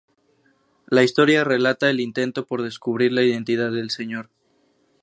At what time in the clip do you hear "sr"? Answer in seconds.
3.91-4.31